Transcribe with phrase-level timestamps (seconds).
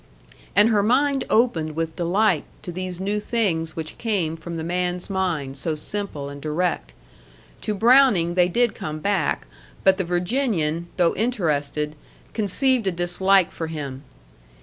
[0.55, 5.11] And her mind opened with delight to these new things which came from the man's
[5.11, 6.93] mind so simple and direct.
[7.61, 9.45] To Browning they did come back,
[9.83, 11.95] but the Virginian, though interested,
[12.33, 14.01] conceived a dislike for him.